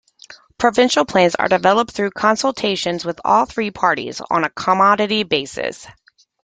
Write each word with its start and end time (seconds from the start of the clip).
Provincial 0.57 1.05
plans 1.05 1.35
are 1.35 1.47
developed 1.47 1.91
through 1.91 2.09
consultations 2.09 3.05
with 3.05 3.21
all 3.23 3.45
three 3.45 3.69
parties 3.69 4.19
on 4.31 4.43
a 4.43 4.49
commodity 4.49 5.21
basis. 5.21 5.85